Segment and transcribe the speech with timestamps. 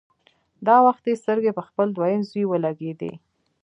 [0.67, 3.13] دا وخت يې سترګې په خپل دويم زوی ولګېدې.